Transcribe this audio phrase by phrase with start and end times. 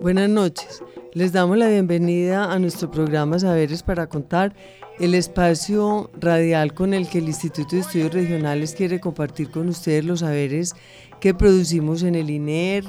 [0.00, 0.82] Buenas noches.
[1.12, 4.54] Les damos la bienvenida a nuestro programa Saberes para Contar,
[4.98, 10.06] el espacio radial con el que el Instituto de Estudios Regionales quiere compartir con ustedes
[10.06, 10.74] los saberes
[11.20, 12.84] que producimos en el INER,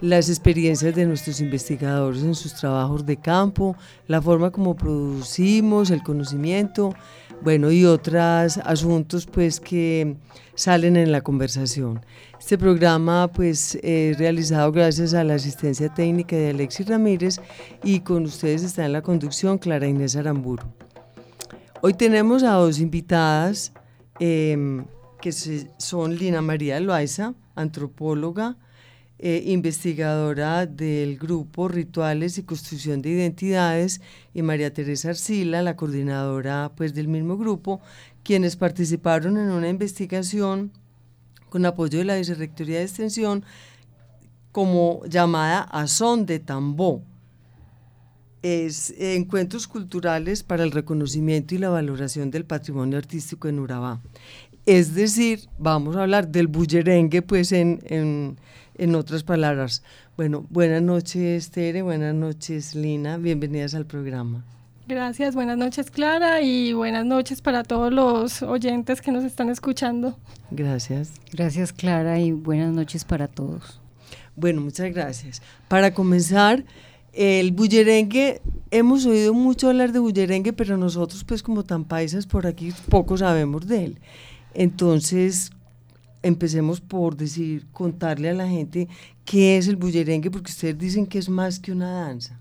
[0.00, 6.04] las experiencias de nuestros investigadores en sus trabajos de campo, la forma como producimos el
[6.04, 6.94] conocimiento,
[7.42, 10.16] bueno, y otros asuntos pues que
[10.54, 12.00] salen en la conversación.
[12.38, 17.40] Este programa pues es realizado gracias a la asistencia técnica de Alexis Ramírez
[17.82, 20.64] y con ustedes está en la conducción Clara Inés Aramburu.
[21.80, 23.72] Hoy tenemos a dos invitadas
[24.20, 24.84] eh,
[25.20, 25.32] que
[25.78, 28.56] son Lina María Loaiza, antropóloga,
[29.24, 34.00] eh, investigadora del grupo Rituales y Construcción de Identidades,
[34.34, 37.80] y María Teresa Arcila, la coordinadora pues, del mismo grupo,
[38.24, 40.72] quienes participaron en una investigación
[41.50, 43.44] con apoyo de la Vicerrectoría de Extensión
[44.50, 47.04] como llamada a son de tambó.
[48.42, 54.00] Es encuentros culturales para el reconocimiento y la valoración del patrimonio artístico en Urabá.
[54.66, 58.38] Es decir, vamos a hablar del bullerengue, pues en, en,
[58.76, 59.82] en otras palabras.
[60.16, 64.44] Bueno, buenas noches, Tere, buenas noches, Lina, bienvenidas al programa.
[64.86, 70.18] Gracias, buenas noches Clara y buenas noches para todos los oyentes que nos están escuchando.
[70.50, 71.12] Gracias.
[71.32, 73.80] Gracias Clara y buenas noches para todos.
[74.36, 75.42] Bueno, muchas gracias.
[75.68, 76.64] Para comenzar,
[77.12, 78.40] el bullerengue,
[78.70, 83.16] hemos oído mucho hablar de bullerengue, pero nosotros pues como tan paisas por aquí poco
[83.18, 83.98] sabemos de él.
[84.54, 85.50] Entonces,
[86.22, 88.88] empecemos por decir, contarle a la gente
[89.24, 92.38] qué es el bullerengue, porque ustedes dicen que es más que una danza.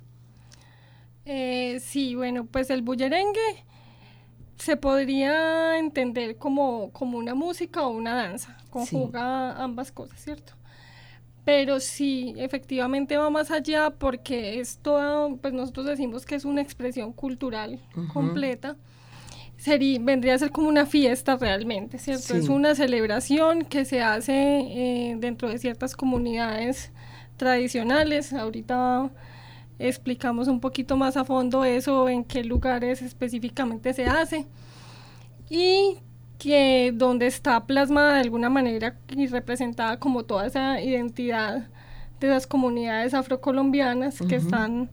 [1.25, 3.65] Eh, sí, bueno, pues el bullerengue
[4.57, 10.53] se podría entender como, como una música o una danza, conjuga ambas cosas, ¿cierto?
[11.43, 17.13] Pero sí, efectivamente va más allá porque esto, pues nosotros decimos que es una expresión
[17.13, 17.79] cultural
[18.13, 18.77] completa.
[19.61, 22.33] Sería, vendría a ser como una fiesta realmente, ¿cierto?
[22.33, 22.37] Sí.
[22.37, 26.91] Es una celebración que se hace eh, dentro de ciertas comunidades
[27.37, 28.33] tradicionales.
[28.33, 29.11] Ahorita
[29.77, 34.47] explicamos un poquito más a fondo eso, en qué lugares específicamente se hace
[35.47, 35.99] y
[36.39, 41.67] que donde está plasmada de alguna manera y representada como toda esa identidad
[42.19, 44.89] de las comunidades afrocolombianas que están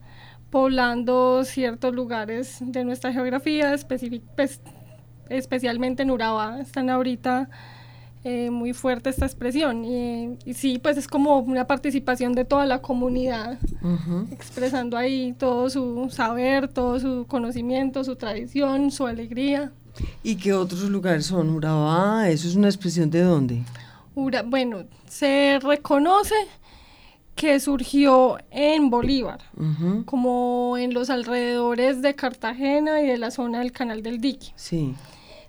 [0.49, 3.75] poblando ciertos lugares de nuestra geografía,
[4.35, 4.61] pues,
[5.29, 7.49] especialmente en Urabá, están ahorita
[8.23, 12.65] eh, muy fuerte esta expresión y, y sí, pues es como una participación de toda
[12.65, 13.57] la comunidad
[14.31, 19.71] expresando ahí todo su saber, todo su conocimiento, su tradición, su alegría.
[20.23, 21.49] ¿Y qué otros lugares son?
[21.49, 23.63] Urabá, ¿eso es una expresión de dónde?
[24.15, 26.35] Ura- bueno, se reconoce
[27.39, 33.59] que surgió en Bolívar, Ujú, como en los alrededores de Cartagena y de la zona
[33.59, 34.47] del Canal del Dique.
[34.57, 34.93] Sí.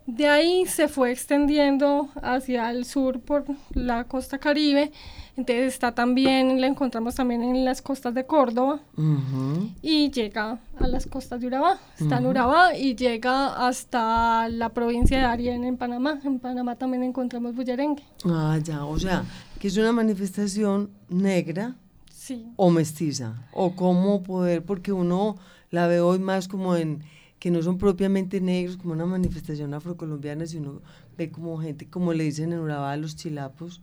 [0.07, 4.93] De ahí se fue extendiendo hacia el sur por la costa caribe.
[5.37, 9.71] Entonces está también, la encontramos también en las costas de Córdoba ujú.
[9.83, 11.79] y llega a las costas de Urabá.
[11.99, 16.21] Está en Urabá y llega hasta la provincia de Arién en Panamá.
[16.25, 18.05] En Panamá también encontramos bullerengue.
[18.27, 19.25] Ah, ya, o sea,
[19.61, 21.77] que es una manifestación negra
[22.13, 22.47] Sí.
[22.57, 25.37] o mestiza, o cómo poder, porque uno
[25.71, 27.01] la ve hoy más como en
[27.39, 30.83] que no son propiamente negros, como una manifestación afrocolombiana, sino
[31.17, 33.81] ve como gente, como le dicen en Urabá, los chilapos,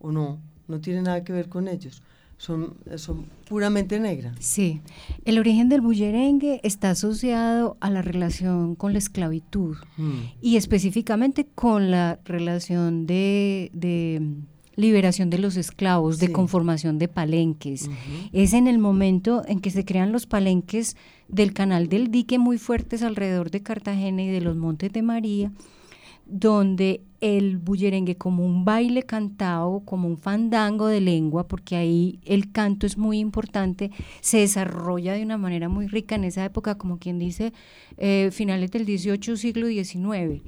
[0.00, 0.38] o no,
[0.68, 2.02] no tiene nada que ver con ellos,
[2.38, 4.34] son, son puramente negras.
[4.40, 4.80] Sí,
[5.24, 10.12] el origen del bullerengue está asociado a la relación con la esclavitud Mm.
[10.42, 14.20] y específicamente con la relación de, de
[14.76, 17.90] liberación de los esclavos, de conformación de palenques.
[18.32, 20.96] Es en el momento en que se crean los palenques
[21.28, 25.50] del canal del dique muy fuertes alrededor de Cartagena y de los Montes de María,
[26.26, 32.52] donde el bullerengue como un baile cantado, como un fandango de lengua, porque ahí el
[32.52, 33.90] canto es muy importante,
[34.20, 37.52] se desarrolla de una manera muy rica en esa época, como quien dice,
[37.96, 40.42] eh, finales del 18 siglo XIX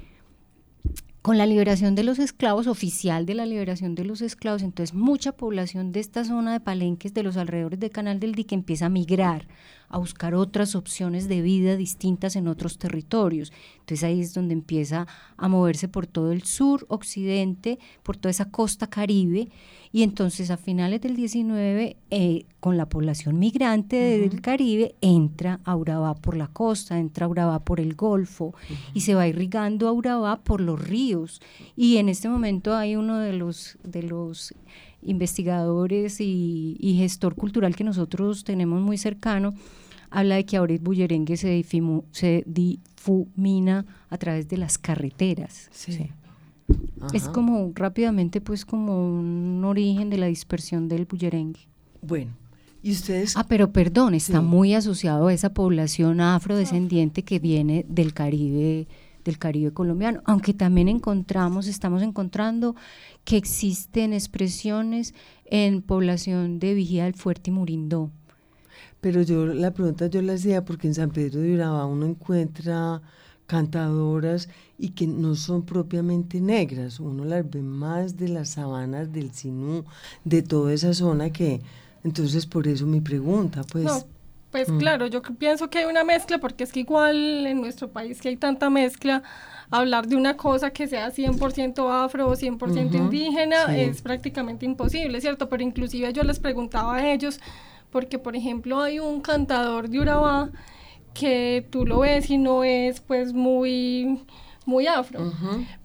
[1.23, 5.32] con la liberación de los esclavos, oficial de la liberación de los esclavos, entonces mucha
[5.32, 8.91] población de esta zona de Palenques, de los alrededores del Canal del Dique, empieza a
[8.91, 9.47] migrar,
[9.88, 13.52] a buscar otras opciones de vida distintas en otros territorios.
[13.81, 15.06] Entonces ahí es donde empieza
[15.37, 19.49] a moverse por todo el sur, occidente, por toda esa costa caribe,
[19.93, 25.76] y entonces a finales del 19, eh, con la población migrante del Caribe, entra a
[25.76, 28.55] Urabá por la costa, entra a Urabá por el Golfo
[28.93, 31.40] y se va irrigando a Urabá por los ríos.
[31.76, 34.55] Y en este momento hay uno de los, de los
[35.03, 39.55] investigadores y, gestor cultural que nosotros tenemos muy cercano,
[40.11, 41.65] habla de que ahora el bullerengue se,
[42.12, 45.69] se difumina a través de las carreteras.
[45.73, 46.11] Sí.
[47.15, 51.61] Es como rápidamente pues como un origen de la dispersión del bullerengue.
[52.03, 52.33] Bueno,
[52.83, 53.37] ¿y ustedes?
[53.37, 58.87] Ah, pero perdón, está muy asociado a esa población afrodescendiente que viene del Caribe
[59.29, 62.75] del Caribe colombiano, aunque también encontramos, estamos encontrando
[63.25, 65.15] que existen expresiones
[65.45, 68.11] en población de Vigía del Fuerte y Murindó.
[69.01, 73.01] Pero yo la pregunta yo la hacía porque en San Pedro de Urabá uno encuentra
[73.47, 74.49] cantadoras
[74.79, 79.85] y que no son propiamente negras, uno las ve más de las sabanas del Sinú,
[80.25, 81.63] de toda esa zona que,
[82.05, 83.85] entonces por eso mi pregunta, pues...
[83.85, 84.18] No,
[84.50, 84.79] pues mm.
[84.79, 88.29] claro, yo pienso que hay una mezcla, porque es que igual en nuestro país que
[88.29, 89.23] hay tanta mezcla,
[89.71, 95.49] hablar de una cosa que sea 100% afro o 100% indígena es prácticamente imposible, ¿cierto?
[95.49, 97.41] Pero inclusive yo les preguntaba a ellos,
[97.91, 100.50] porque por ejemplo hay un cantador de Urabá,
[101.12, 104.25] que tú lo ves y no es pues muy
[104.65, 105.33] muy afro.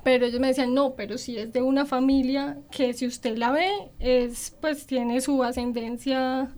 [0.03, 3.51] Pero ellos me decían, no, pero si es de una familia que si usted la
[3.51, 3.69] ve,
[3.99, 6.51] es pues tiene su ascendencia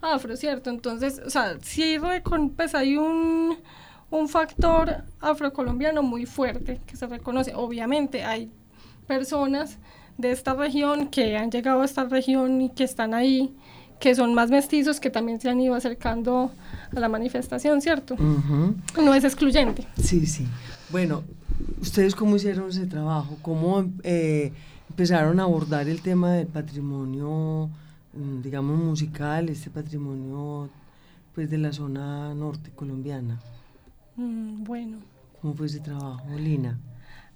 [0.00, 0.70] afro, ¿cierto?
[0.70, 1.96] Entonces, o sea, sí
[2.56, 3.58] pues hay un,
[4.10, 7.54] un factor afrocolombiano muy fuerte que se reconoce.
[7.54, 8.50] Obviamente hay
[9.06, 9.78] personas
[10.18, 13.54] de esta región que han llegado a esta región y que están ahí,
[13.98, 16.52] que son más mestizos, que también se han ido acercando
[16.94, 18.16] a la manifestación, ¿cierto?
[18.16, 19.86] No es excluyente.
[20.00, 20.46] Sí, sí.
[20.90, 21.22] Bueno,
[21.80, 23.38] ¿ustedes cómo hicieron ese trabajo?
[23.42, 24.52] ¿Cómo eh,
[24.88, 27.70] empezaron a abordar el tema del patrimonio,
[28.12, 30.68] digamos, musical, este patrimonio
[31.34, 33.40] pues de la zona norte colombiana?
[34.16, 34.98] Mm, bueno.
[35.40, 36.78] ¿Cómo fue ese trabajo, Lina?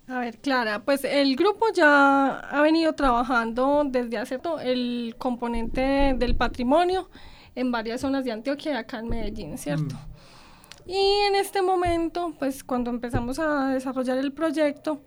[0.06, 6.14] A ver, Clara, pues el grupo ya ha venido trabajando desde hace todo el componente
[6.18, 7.08] del patrimonio
[7.54, 9.94] en varias zonas de Antioquia acá en Medellín, ¿cierto?
[9.94, 10.90] Mm.
[10.90, 10.98] Y
[11.28, 15.00] en este momento, pues cuando empezamos a desarrollar el proyecto,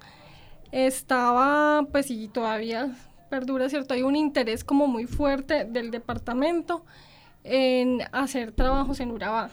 [0.72, 2.96] estaba, pues y todavía
[3.28, 3.94] perdura, ¿cierto?
[3.94, 6.84] Hay un interés como muy fuerte del departamento
[7.44, 9.50] en hacer trabajos en Urabá.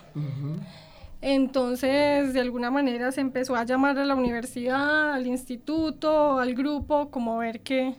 [1.21, 7.11] Entonces, de alguna manera se empezó a llamar a la universidad, al instituto, al grupo,
[7.11, 7.95] como ver que,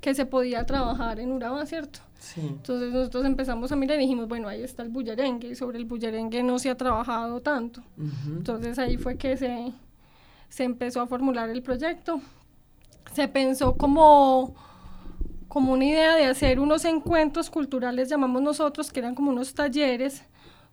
[0.00, 2.00] que se podía trabajar en Urabá, ¿cierto?
[2.36, 5.84] Entonces nosotros empezamos a mirar y dijimos, bueno, ahí está el bullerengue y sobre el
[5.84, 7.82] bullerengue no se ha trabajado tanto.
[8.26, 9.72] Entonces ahí fue que se,
[10.48, 12.20] se empezó a formular el proyecto.
[13.12, 14.54] Se pensó como,
[15.54, 20.22] como una idea de hacer unos encuentros culturales, llamamos nosotros, que eran como unos talleres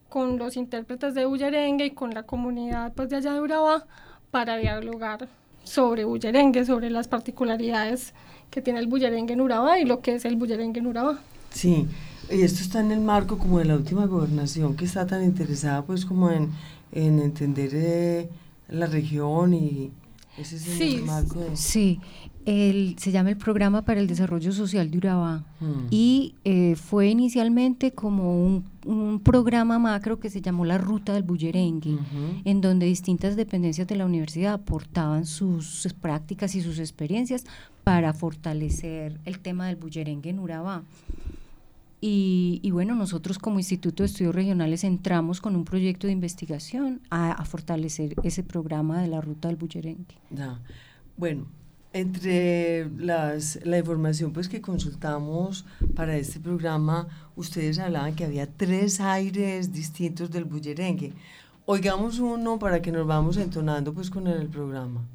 [0.09, 3.85] con los intérpretes de bullerengue y con la comunidad pues, de allá de Urabá
[4.31, 5.29] para dialogar
[5.63, 8.15] sobre bullerengue, sobre las particularidades
[8.49, 11.19] que tiene el bullerengue en Urabá y lo que es el bullerengue en Urabá.
[11.51, 11.87] Sí,
[12.31, 15.83] y esto está en el marco como de la última gobernación que está tan interesada
[15.83, 16.49] pues como en,
[16.91, 18.29] entender eh,
[18.67, 19.91] la región y
[20.37, 21.55] ese es el marco de...
[21.55, 21.99] Sí,
[22.45, 25.87] el, se llama el Programa para el Desarrollo Social de Urabá mm.
[25.89, 28.71] y eh, fue inicialmente como un,
[29.23, 31.99] programa macro que se llamó la Ruta del Bullerengue,
[32.45, 37.45] en donde distintas dependencias de la universidad aportaban sus prácticas y sus experiencias
[37.83, 40.83] para fortalecer el tema del bullerengue en Urabá.
[42.03, 47.45] Y, bueno, nosotros como Instituto de Estudios Regionales entramos con un proyecto de investigación a,
[47.45, 50.15] fortalecer ese programa de la ruta del bullerengue.
[51.15, 51.45] Bueno,
[51.93, 59.01] entre las, la información pues que consultamos para este programa, ustedes hablaban que había tres
[59.01, 61.13] aires distintos del bullerengue.
[61.65, 65.05] Oigamos uno para que nos vamos entonando pues con el programa.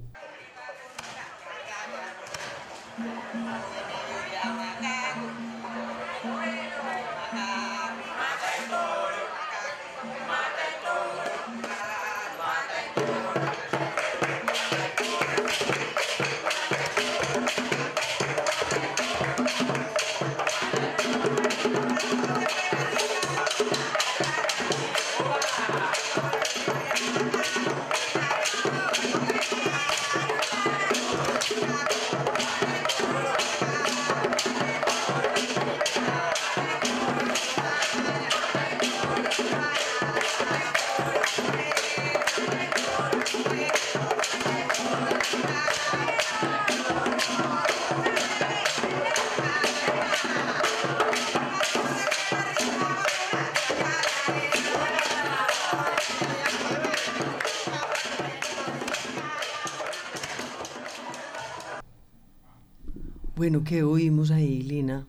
[63.46, 65.06] Bueno, ¿qué oímos ahí, Lina?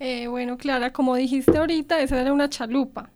[0.00, 3.10] Eh, bueno, Clara, como dijiste ahorita, esa era una chalupa.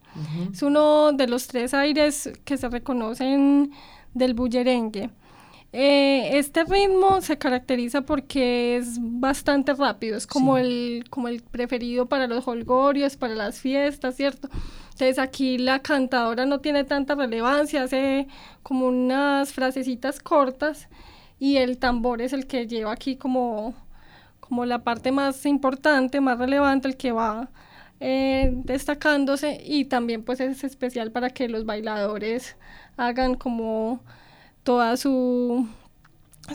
[0.53, 3.73] Es uno de los tres aires que se reconocen
[4.13, 5.09] del bullerengue.
[5.73, 12.11] Eh, este ritmo se caracteriza porque es bastante rápido, es como, el, como el preferido
[12.11, 14.51] para los holgorios, para las fiestas, ¿cierto?
[14.93, 18.29] Entonces aquí la cantadora no tiene tanta relevancia, hace
[18.63, 20.89] como unas frasecitas cortas
[21.39, 23.75] y el tambor es el que lleva aquí como,
[24.41, 27.51] como la parte más importante, más relevante, el que va
[28.01, 32.57] eh, destacándose y también pues es especial para que los bailadores
[32.97, 34.01] hagan como
[34.63, 35.67] toda su,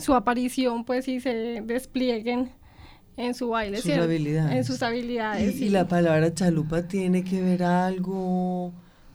[0.00, 2.50] su aparición pues y se desplieguen
[3.16, 4.56] en su baile, sus habilidades.
[4.56, 5.60] En sus habilidades.
[5.60, 8.72] ¿Y, la palabra chalupa tiene que ver algo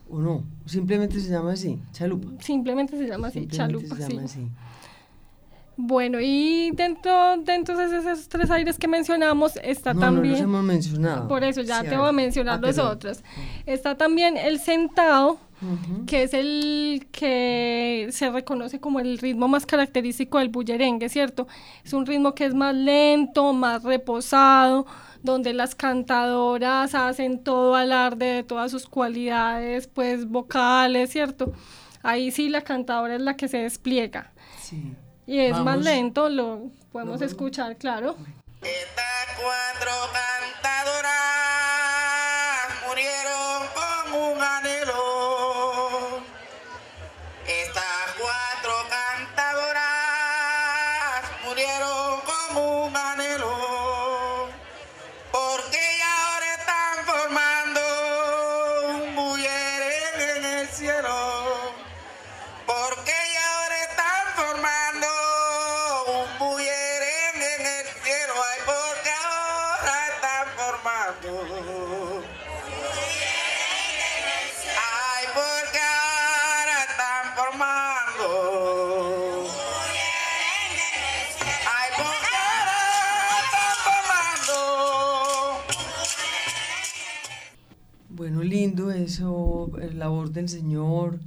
[0.10, 0.44] o no?
[0.66, 2.42] Simplemente se llama así, chalupa.
[2.42, 3.96] Simplemente se llama así, chalupa.
[3.96, 4.48] Se llama así.
[5.82, 10.34] Bueno, y dentro, dentro de esos tres aires que mencionamos está también...
[10.34, 11.28] No los hemos mencionado.
[11.30, 13.24] Por eso ya te voy a mencionar ah, los otros.
[13.66, 15.40] Está también el sentado,
[16.06, 21.48] que es el que se reconoce como el ritmo más característico del bullerengue, ¿cierto?
[21.86, 24.86] Es un ritmo que es más lento, más reposado,
[25.24, 31.54] donde las cantadoras hacen todo alarde de todas sus cualidades, pues vocales, ¿cierto?
[32.04, 34.34] Ahí sí la cantadora es la que se despliega.
[34.62, 34.94] Sí.
[35.30, 38.16] Y es más lento, lo podemos escuchar, claro.
[38.64, 41.39] Estas cuatro cantadoras
[90.32, 91.20] del Señor,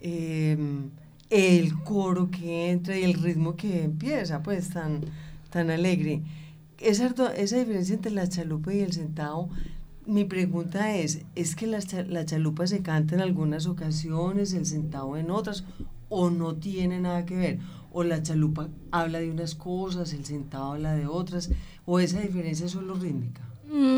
[0.00, 0.90] em,
[1.30, 5.02] el coro que entra y el ritmo que empieza, pues tan,
[5.50, 6.22] tan alegre.
[6.80, 9.48] Esa, esa diferencia entre la chalupa y el sentado,
[10.06, 15.16] mi pregunta es, ¿es que la, la chalupa se canta en algunas ocasiones, el sentado
[15.16, 15.64] en otras,
[16.08, 17.58] o no tiene nada que ver?
[17.92, 21.50] ¿O la chalupa habla de unas cosas, el sentado habla de otras,
[21.84, 23.42] o esa diferencia es solo rítmica?
[23.70, 23.97] Mm,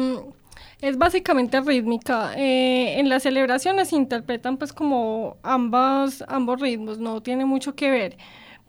[0.82, 2.32] es básicamente rítmica.
[2.37, 7.90] Eh, en las celebraciones se interpretan pues como ambas, ambos ritmos, no tiene mucho que
[7.90, 8.16] ver.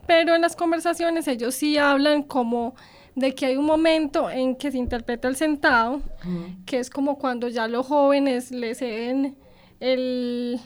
[0.07, 2.75] Pero en las conversaciones ellos sí hablan como
[3.15, 6.01] de que hay un momento en que se interpreta el sentado,
[6.65, 9.37] que es como cuando ya los jóvenes le ceden
[9.79, 10.59] el,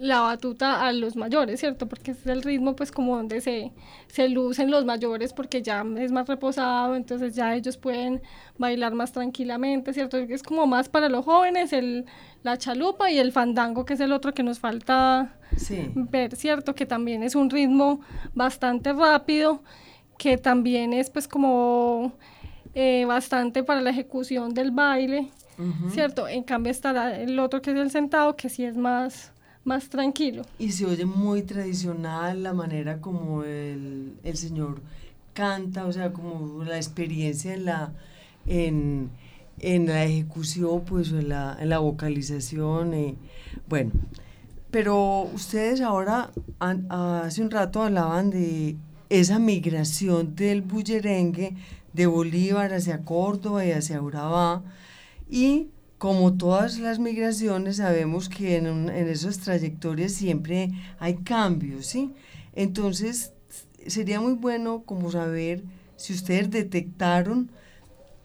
[0.00, 1.88] la batuta a los mayores, ¿cierto?
[1.88, 3.72] Porque es el ritmo pues como donde se,
[4.08, 8.22] se lucen los mayores porque ya es más reposado, entonces ya ellos pueden
[8.58, 10.16] bailar más tranquilamente, ¿cierto?
[10.16, 12.06] Es como más para los jóvenes el,
[12.42, 15.36] la chalupa y el fandango, que es el otro que nos falta
[15.94, 16.74] ver, ¿cierto?
[16.74, 18.00] Que también es un ritmo
[18.34, 19.62] bastante rápido,
[20.16, 22.12] que también es pues como
[22.74, 25.28] eh, bastante para la ejecución del baile,
[25.90, 26.28] ¿cierto?
[26.28, 29.32] En cambio estará el otro que es el sentado, que sí es más
[29.68, 30.42] más tranquilo.
[30.58, 34.80] Y se oye muy tradicional la manera como el, el señor
[35.34, 37.92] canta, o sea, como la experiencia en la,
[38.46, 39.10] en,
[39.60, 42.94] en la ejecución, pues en la, en la vocalización.
[42.94, 43.14] Eh,
[43.68, 43.92] bueno,
[44.70, 48.76] pero ustedes ahora, hace un rato hablaban de
[49.10, 51.54] esa migración del bullerengue
[51.92, 54.62] de Bolívar hacia Córdoba y hacia Urabá,
[55.30, 62.12] y como todas las migraciones, sabemos que en, en esas trayectorias siempre hay cambios, ¿sí?
[62.54, 63.32] Entonces,
[63.86, 65.62] sería muy bueno como saber
[65.96, 67.50] si ustedes detectaron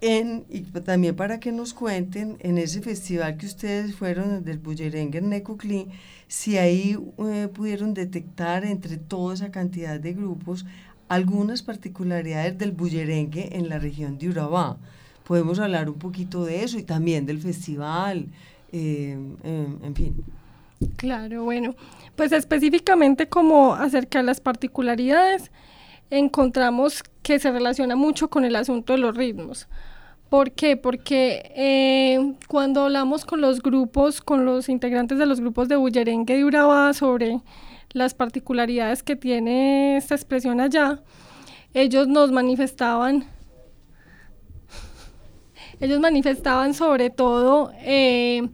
[0.01, 5.20] en, y también para que nos cuenten en ese festival que ustedes fueron del Bullerengue
[5.20, 5.88] en Necoclí,
[6.27, 10.65] si ahí eh, pudieron detectar entre toda esa cantidad de grupos
[11.08, 14.77] algunas particularidades del bullerengue en la región de Urabá.
[15.25, 18.27] Podemos hablar un poquito de eso y también del festival,
[18.72, 20.24] eh, en fin.
[20.98, 21.75] Claro, bueno,
[22.15, 25.51] pues específicamente como acerca de las particularidades,
[26.10, 29.68] encontramos que se relaciona mucho con el asunto de los ritmos.
[30.30, 30.77] ¿Por qué?
[30.77, 36.36] Porque eh, cuando hablamos con los grupos, con los integrantes de los grupos de Bullerengue
[36.36, 37.39] de Urabá sobre
[37.92, 41.01] las particularidades que tiene esta expresión allá,
[41.75, 43.25] ellos nos manifestaban,
[45.84, 48.48] ellos manifestaban sobre todo eh,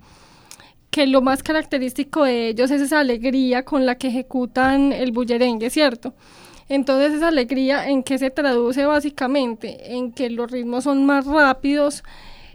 [0.90, 5.70] que lo más característico de ellos es esa alegría con la que ejecutan el bullerengue,
[5.70, 6.16] ¿cierto?
[6.70, 12.04] Entonces esa alegría en qué se traduce básicamente en que los ritmos son más rápidos,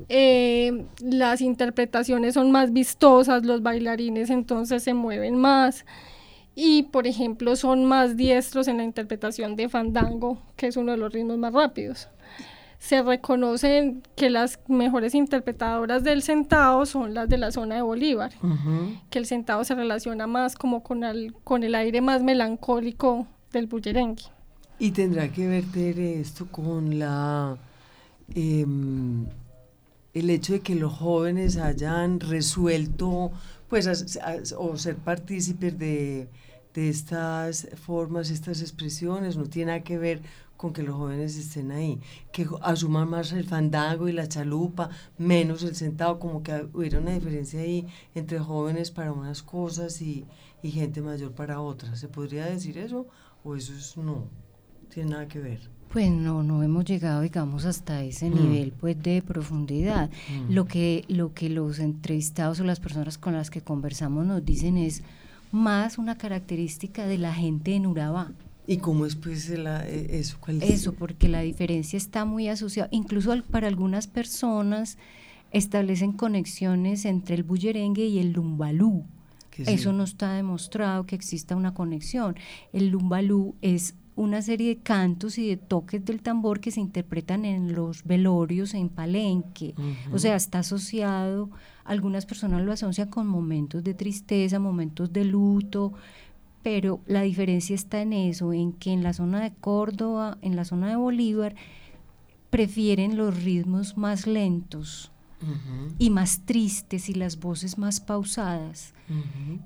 [0.08, 5.86] eh, las interpretaciones son más vistosas, los bailarines entonces se mueven más
[6.56, 10.98] y por ejemplo son más diestros en la interpretación de fandango, que es uno de
[10.98, 12.08] los ritmos más rápidos.
[12.78, 18.32] Se reconocen que las mejores interpretadoras del sentado son las de la zona de Bolívar,
[19.10, 23.66] que el sentado se relaciona más como con el, con el aire más melancólico del
[23.66, 24.24] bullerengue.
[24.78, 27.56] Y tendrá que ver esto con la
[28.34, 29.26] em,
[30.12, 33.32] el hecho de que los jóvenes hayan resuelto
[33.68, 33.88] pues
[34.56, 36.28] o ser partícipes de,
[36.74, 40.20] de estas formas, estas expresiones, no tiene nada que ver
[40.56, 42.00] con que los jóvenes estén ahí,
[42.32, 47.12] que asuman más el fandango y la chalupa, menos el sentado, como que hubiera una
[47.12, 50.24] diferencia ahí entre jóvenes para unas cosas y,
[50.62, 51.98] y gente mayor para otras.
[51.98, 53.06] ¿Se podría decir eso?
[53.44, 54.24] o eso es no,
[54.92, 55.60] tiene nada que ver.
[55.92, 58.34] Pues no, no hemos llegado, digamos, hasta ese mm.
[58.34, 60.10] nivel pues de profundidad.
[60.28, 60.52] Mm.
[60.52, 64.76] Lo que lo que los entrevistados o las personas con las que conversamos nos dicen
[64.76, 65.02] es
[65.54, 68.32] más una característica de la gente en Urabá.
[68.66, 70.38] ¿Y cómo es pues e, eso?
[70.60, 74.98] eso, porque la diferencia está muy asociada, incluso para algunas personas
[75.52, 79.04] establecen conexiones entre el bullerengue y el lumbalú.
[79.56, 82.34] Eso no está demostrado que exista una conexión.
[82.72, 87.44] El lumbalú es una serie de cantos y de toques del tambor que se interpretan
[87.44, 89.74] en los velorios, en palenque.
[90.12, 91.50] O sea, está asociado,
[91.84, 95.92] algunas personas lo asocian con momentos de tristeza, momentos de luto,
[96.62, 100.64] pero la diferencia está en eso, en que en la zona de Córdoba, en la
[100.64, 101.54] zona de Bolívar,
[102.50, 105.10] prefieren los ritmos más lentos
[105.98, 108.94] y más tristes y las voces más pausadas.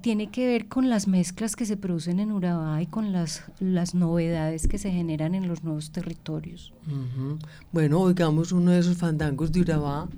[0.03, 3.95] Tiene que ver con las mezclas que se producen en Urabá y con las, las
[3.95, 6.73] novedades que se generan en los nuevos territorios.
[7.73, 10.09] Bueno, oigamos uno de esos fandangos de Urabá.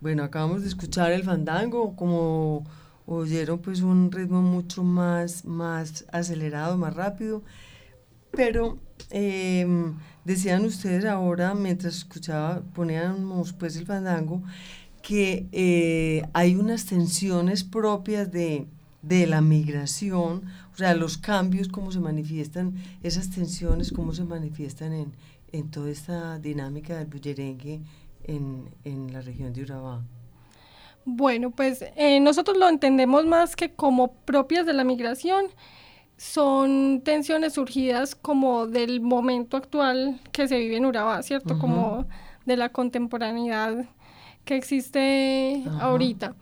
[0.00, 2.64] Bueno, acabamos de escuchar el fandango, como
[3.06, 7.42] oyeron, pues un ritmo mucho más, más acelerado, más rápido.
[8.30, 8.78] Pero
[9.10, 14.42] em, decían ustedes ahora, mientras escuchaba, poníamos pues el fandango,
[15.02, 18.66] que eh, hay unas tensiones propias de,
[19.02, 24.94] de la migración, o sea, los cambios, cómo se manifiestan, esas tensiones, cómo se manifiestan
[24.94, 25.12] en,
[25.52, 27.82] en toda esta dinámica del bullerengue
[28.24, 30.02] en, la región de Urabá?
[31.04, 35.46] Bueno, pues eh, nosotros lo entendemos más que como propias de la migración.
[36.16, 41.58] Son tensiones surgidas como del momento actual que se vive en Urabá, ¿cierto?
[41.58, 42.06] Como
[42.44, 43.86] de la contemporaneidad
[44.44, 46.34] que existe ahorita.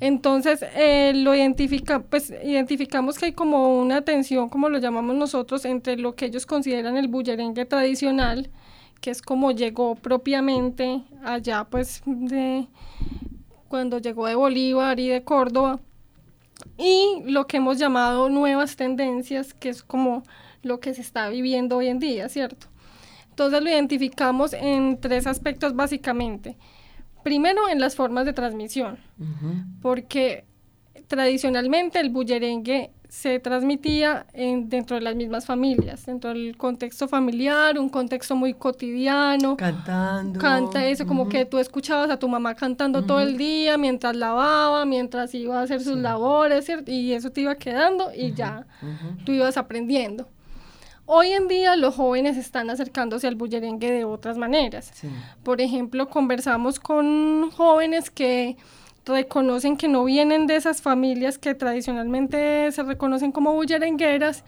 [0.00, 5.64] Entonces, eh, lo identifica, pues identificamos que hay como una tensión, como lo llamamos nosotros,
[5.64, 8.50] entre lo que ellos consideran el bullerengue tradicional,
[9.00, 12.66] que es como llegó propiamente allá, pues, de
[13.68, 15.80] cuando llegó de Bolívar y de Córdoba,
[16.78, 20.22] y lo que hemos llamado nuevas tendencias, que es como
[20.62, 22.68] lo que se está viviendo hoy en día, ¿cierto?
[23.30, 26.56] Entonces lo identificamos en tres aspectos básicamente.
[27.22, 28.98] Primero, en las formas de transmisión,
[29.82, 30.44] porque
[31.06, 37.78] tradicionalmente el bullerengue se transmitía en, dentro de las mismas familias, dentro del contexto familiar,
[37.78, 39.56] un contexto muy cotidiano.
[39.56, 40.40] Cantando.
[40.40, 44.84] Canta eso, como que tú escuchabas a tu mamá cantando todo el día, mientras lavaba,
[44.84, 46.90] mientras iba a hacer sus labores, ¿cierto?
[46.90, 48.66] y eso te iba quedando y ya
[49.24, 50.28] tú ibas aprendiendo.
[51.08, 54.92] Hoy en día los jóvenes están acercándose al bullerengue de otras maneras.
[55.44, 58.56] Por ejemplo, conversamos con jóvenes que
[59.06, 64.44] reconocen que no vienen de esas familias que tradicionalmente se reconocen como bullerengueras,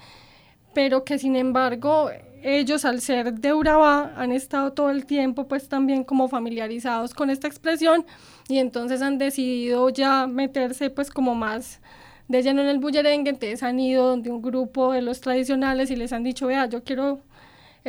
[0.75, 2.11] pero que sin embargo
[2.43, 7.31] ellos al ser de Urabá han estado todo el tiempo pues también como familiarizados con
[7.31, 8.05] esta expresión
[8.49, 11.81] y entonces han decidido ya meterse pues como más
[12.29, 15.97] de lleno en el bullerengue, entonces han ido donde un grupo de los tradicionales y
[15.97, 17.23] les han dicho, vea, yo quiero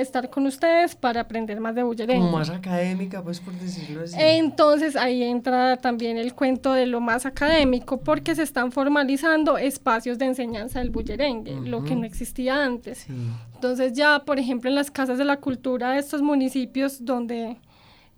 [0.02, 2.32] estar con ustedes para aprender más de bullerengue.
[2.32, 4.16] Más académica, pues por decirlo así.
[4.18, 10.18] Entonces ahí entra también el cuento de lo más académico, porque se están formalizando espacios
[10.18, 13.08] de enseñanza del bullerengue, lo que no existía antes.
[13.56, 17.58] Entonces ya, por ejemplo, en las casas de la cultura de estos municipios donde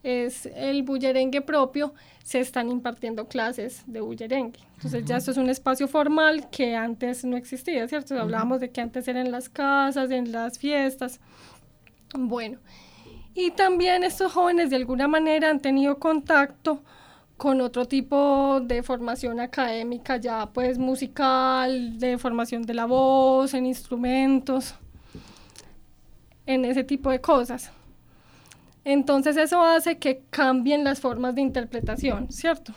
[0.03, 4.59] es el bullerengue propio, se están impartiendo clases de bullerengue.
[4.75, 8.19] Entonces ya esto es un espacio formal que antes no existía, ¿cierto?
[8.19, 11.19] Hablábamos de que antes eran las casas, en las fiestas.
[12.13, 12.59] Bueno,
[13.33, 16.81] y también estos jóvenes de alguna manera han tenido contacto
[17.37, 23.65] con otro tipo de formación académica, ya pues musical, de formación de la voz, en
[23.65, 24.75] instrumentos,
[26.45, 27.71] en ese tipo de cosas.
[28.83, 32.73] Entonces eso hace que cambien las formas de interpretación, ¿cierto?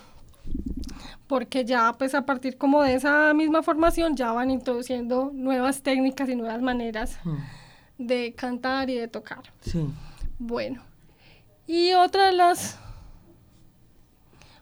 [1.27, 6.29] Porque ya pues a partir como de esa misma formación ya van introduciendo nuevas técnicas
[6.29, 7.19] y nuevas maneras.
[7.25, 7.64] Hmm
[7.99, 9.43] de cantar y de tocar.
[9.61, 9.87] Sí.
[10.39, 10.83] Bueno,
[11.67, 12.79] y otra de las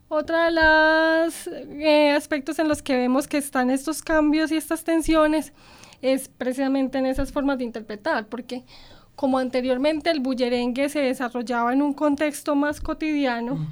[0.08, 4.84] otra de los eh, aspectos en los que vemos que están estos cambios y estas
[4.84, 5.54] tensiones
[6.02, 8.62] es precisamente en esas formas de interpretar, porque
[9.14, 13.66] como anteriormente el bullerengue se desarrollaba en un contexto más cotidiano,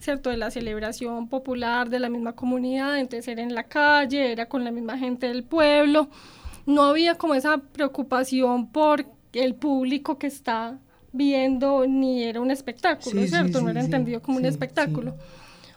[0.00, 0.30] ¿cierto?
[0.30, 4.64] De la celebración popular de la misma comunidad, entonces era en la calle, era con
[4.64, 6.08] la misma gente del pueblo,
[6.66, 10.78] no había como esa preocupación por el público que está
[11.12, 13.60] viendo, ni era un espectáculo, ¿cierto?
[13.60, 15.14] no era entendido como un espectáculo.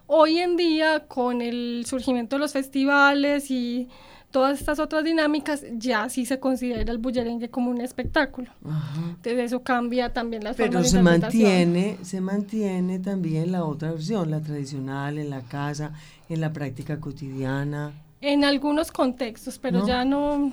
[0.08, 3.88] Hoy en día, con el surgimiento de los festivales y
[4.32, 8.52] todas estas otras dinámicas, ya sí se considera el bullerengue como un espectáculo.
[8.64, 14.42] Entonces eso cambia también las Pero se mantiene, se mantiene también la otra versión, la
[14.42, 15.94] tradicional, en la casa,
[16.28, 17.94] en la práctica cotidiana.
[18.22, 20.52] En algunos contextos, pero ya no,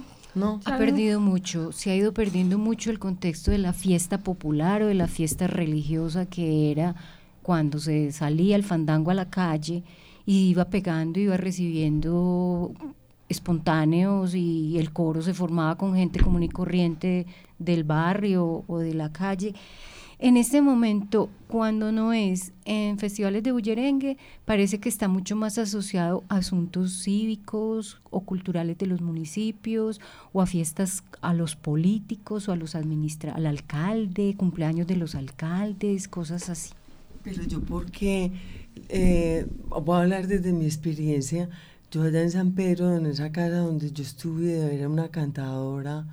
[0.65, 4.87] ha perdido mucho, se ha ido perdiendo mucho el contexto de la fiesta popular o
[4.87, 6.95] de la fiesta religiosa que era
[7.43, 9.83] cuando se salía el fandango a la calle
[10.27, 12.73] y iba pegando, iba recibiendo
[13.29, 17.27] espontáneos y el coro se formaba con gente común y corriente
[17.59, 19.55] del barrio o de la calle.
[20.19, 25.59] En este momento, cuando no es en festivales de bullerengue, parece que está mucho más
[25.59, 30.01] asociado a asuntos cívicos o culturales de los municipios
[30.33, 35.15] o a fiestas a los políticos o a los administra al alcalde, cumpleaños de los
[35.15, 36.73] alcaldes, cosas así.
[37.23, 38.33] Pero yo porque,
[38.89, 41.51] eh, voy a hablar desde mi experiencia,
[41.91, 46.07] yo allá en San Pedro, en esa casa donde yo estuve, era una cantadora,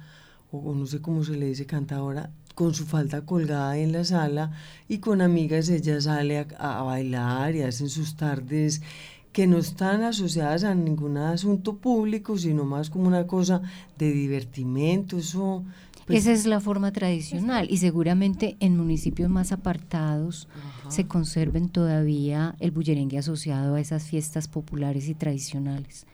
[0.52, 4.52] o no sé cómo se le dice cantadora, con su falda colgada en la sala
[4.88, 8.82] y con amigas ella sale a, bailar y hacen sus tardes
[9.32, 13.62] que no están asociadas a ningún asunto público, sino más como una cosa
[13.98, 15.64] de divertimento, eso...
[16.06, 20.50] Pues Esa es la forma tradicional y seguramente en municipios más apartados
[20.90, 26.06] se conserven todavía el bullerengue asociado a esas fiestas populares y tradicionales.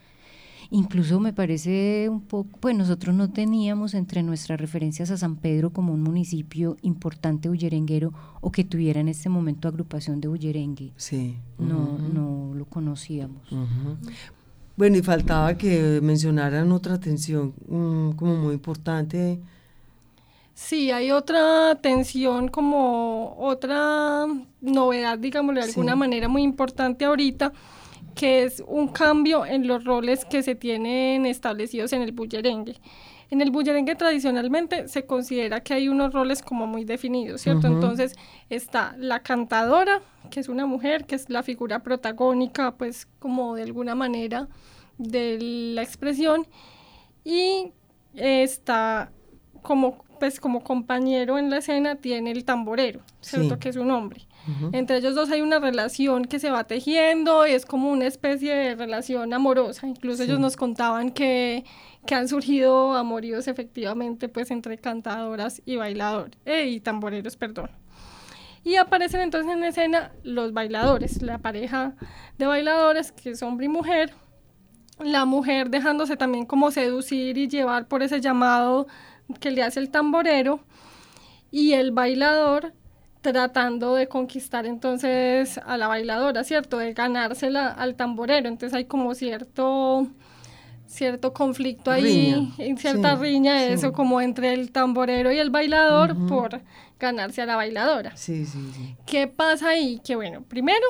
[0.71, 5.71] Incluso me parece un poco, pues nosotros no teníamos entre nuestras referencias a San Pedro
[5.71, 10.93] como un municipio importante bullerenguero o que tuviera en este momento agrupación de bullerengue.
[10.95, 11.37] Sí.
[11.57, 13.41] No, no lo conocíamos.
[14.77, 19.39] Bueno, y faltaba que mencionaran otra atención mm, como muy importante.
[20.53, 24.25] Sí, hay otra atención como otra
[24.61, 27.53] novedad, digámoslo de alguna manera muy importante ahorita,
[28.15, 32.75] que es un cambio en los roles que se tienen establecidos en el bullerengue.
[33.31, 37.67] En el bullerengue tradicionalmente se considera que hay unos roles como muy definidos, ¿cierto?
[37.67, 38.15] Entonces
[38.49, 43.63] está la cantadora, que es una mujer, que es la figura protagónica, pues como de
[43.63, 44.47] alguna manera
[44.97, 45.37] de
[45.75, 46.47] la expresión,
[47.23, 47.71] y
[48.15, 49.11] está
[49.61, 53.57] como pues como compañero en la escena tiene el tamborero, ¿cierto?
[53.57, 54.21] Que es un hombre.
[54.71, 58.55] Entre ellos dos hay una relación que se va tejiendo, y es como una especie
[58.55, 59.85] de relación amorosa.
[59.85, 61.65] Incluso ellos nos contaban que,
[62.05, 67.69] que, han surgido amoríos efectivamente pues entre cantadoras y bailadores, eh, y tamboreros, perdón.
[68.63, 71.95] Y aparecen entonces en escena los bailadores, la pareja
[72.37, 74.13] de bailadores que es hombre y mujer,
[74.99, 78.87] la mujer dejándose también como seducir y llevar por ese llamado
[79.39, 80.59] que le hace el tamborero
[81.51, 82.73] y el bailador
[83.21, 86.77] tratando de conquistar entonces a la bailadora, ¿cierto?
[86.77, 88.47] De ganársela al tamborero.
[88.47, 90.07] Entonces hay como cierto
[90.89, 96.61] cierto conflicto ahí, cierta riña, eso como entre el tamborero y el bailador por
[96.99, 98.17] ganarse a la bailadora.
[98.17, 98.95] Sí, sí, sí.
[99.05, 100.01] ¿Qué pasa ahí?
[100.03, 100.85] Que bueno, primero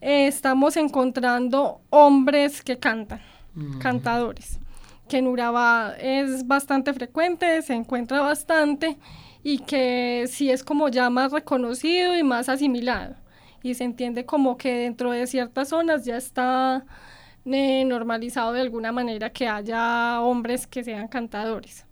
[0.00, 3.20] estamos encontrando hombres que cantan,
[3.80, 4.60] cantadores,
[5.08, 8.96] que en Urabá es bastante frecuente, se encuentra bastante
[9.42, 13.14] y que sí es como ya más reconocido y más asimilado.
[13.62, 16.84] Y se entiende como que dentro de ciertas zonas ya está
[17.44, 21.86] eh, normalizado de alguna manera que haya hombres que sean cantadores.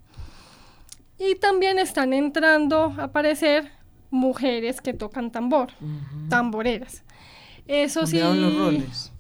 [1.19, 3.71] Y también están entrando a aparecer
[4.11, 5.73] mujeres que tocan tambor,
[6.29, 7.03] tamboreras.
[7.67, 8.19] Eso sí.
[8.19, 9.13] los roles.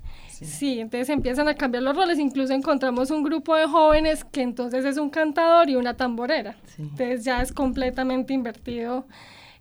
[0.45, 0.81] Sí.
[0.81, 2.19] entonces empiezan a cambiar los roles.
[2.19, 6.57] Incluso encontramos un grupo de jóvenes que entonces es un cantador y una tamborera.
[6.79, 9.07] Entonces ya es completamente invertido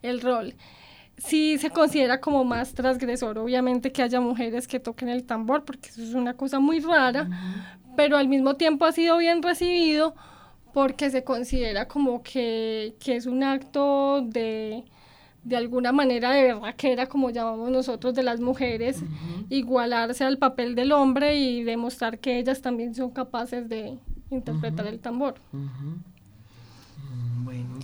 [0.01, 0.55] el rol.
[1.17, 5.89] Sí se considera como más transgresor, obviamente, que haya mujeres que toquen el tambor, porque
[5.89, 7.27] eso es una cosa muy rara,
[7.95, 10.13] pero al mismo tiempo ha sido bien recibido
[10.73, 14.83] porque se considera como que, que es un acto de,
[15.47, 19.01] de alguna manera de era como llamamos nosotros, de las mujeres,
[19.49, 23.97] igualarse al papel del hombre y demostrar que ellas también son capaces de
[24.29, 25.35] interpretar el tambor.
[25.53, 27.79] Mm, bueno,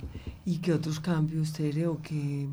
[0.45, 2.47] ¿y qué otros cambios, Tere, o qué...?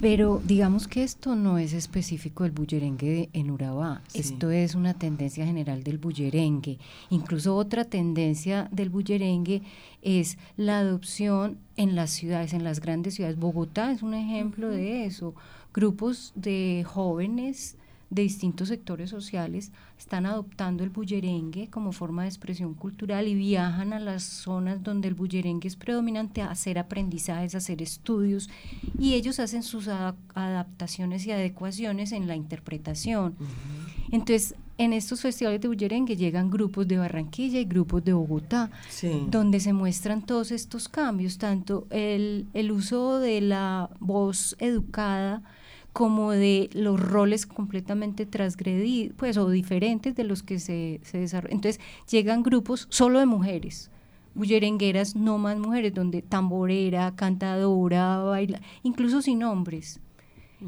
[0.00, 5.44] Pero digamos que esto no es específico del bullerengue en Urabá, esto es una tendencia
[5.44, 6.78] general del bullerengue.
[7.10, 9.60] Incluso otra tendencia del bullerengue
[10.00, 13.38] es la adopción en las ciudades, en las grandes ciudades.
[13.38, 15.34] Bogotá es un ejemplo de eso.
[15.74, 17.76] Grupos de jóvenes
[18.10, 23.92] de distintos sectores sociales están adoptando el bullerengue como forma de expresión cultural y viajan
[23.92, 28.50] a las zonas donde el bullerengue es predominante a hacer aprendizajes, a hacer estudios
[28.98, 33.36] y ellos hacen sus adaptaciones y adecuaciones en la interpretación.
[34.10, 38.70] Entonces, en estos festivales de bullerengue llegan grupos de Barranquilla y grupos de Bogotá,
[39.28, 45.42] donde se muestran todos estos cambios, tanto el, el uso de la voz educada,
[45.92, 51.56] como de los roles completamente transgredidos, pues, o diferentes de los que se, se desarrollan.
[51.56, 53.90] Entonces, llegan grupos solo de mujeres,
[54.34, 60.00] bullerengueras, no más mujeres, donde tamborera, cantadora, baila, incluso sin hombres.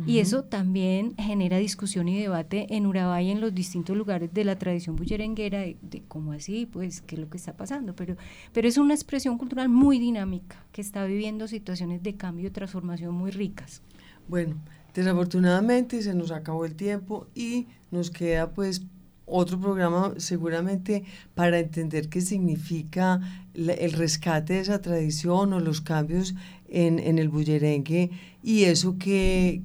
[0.06, 4.42] Y eso también genera discusión y debate en Urabá y en los distintos lugares de
[4.42, 7.94] la tradición bullerenguera, de, de, cómo así, pues, qué es lo que está pasando.
[7.94, 8.16] Pero,
[8.54, 13.14] pero es una expresión cultural muy dinámica, que está viviendo situaciones de cambio y transformación
[13.14, 13.82] muy ricas.
[14.28, 14.56] Bueno,
[14.94, 18.82] Desafortunadamente se nos acabó el tiempo y nos queda pues
[19.24, 21.04] otro programa seguramente
[21.34, 23.20] para entender qué significa
[23.54, 26.34] el rescate de esa tradición o los cambios
[26.68, 28.10] en, en el bullerengue
[28.42, 29.62] y eso que,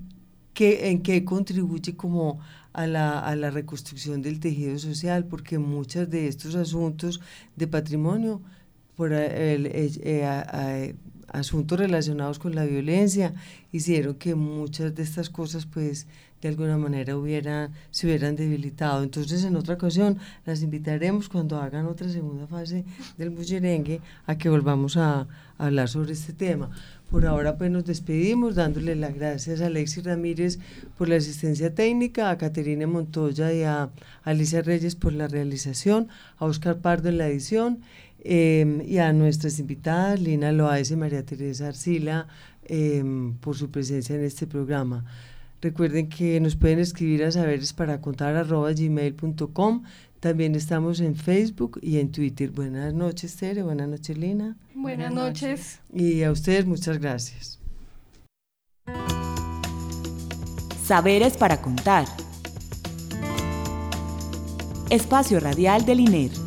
[0.56, 2.40] en qué contribuye como
[2.72, 7.20] a la, a la reconstrucción del tejido social, porque muchos de estos asuntos
[7.56, 8.42] de patrimonio
[8.96, 10.96] por el, eh, eh,
[11.28, 13.34] asuntos relacionados con la violencia
[13.72, 16.08] hicieron que muchas de estas cosas pues
[16.42, 19.04] de alguna manera hubieran, se hubieran debilitado.
[19.04, 22.86] Entonces en otra ocasión las invitaremos cuando hagan otra segunda fase
[23.18, 25.28] del bullerengue a que volvamos a,
[25.60, 26.70] hablar sobre este tema.
[27.10, 30.60] Por ahora pues nos despedimos dándole las gracias a Alexis Ramírez
[31.00, 33.90] por la asistencia técnica, a Caterina Montoya y a
[34.24, 37.80] Alicia Reyes por la realización, a Oscar Pardo en la edición
[38.30, 42.28] Em, y a nuestras invitadas, Lina Loaes y María Teresa Arcila,
[42.66, 45.06] em, por su presencia en este programa.
[45.62, 49.84] Recuerden que nos pueden escribir a saberes para contar arroba gmail.com.
[50.20, 52.52] También estamos en Facebook y en Twitter.
[52.52, 53.64] Buenas noches, Tere.
[53.64, 54.58] Buenas noches, Lina.
[54.76, 55.80] Buenas, noches.
[55.94, 57.62] Y a ustedes muchas gracias.
[60.84, 62.06] Saberes para contar.
[64.90, 66.47] Espacio Radial del INER.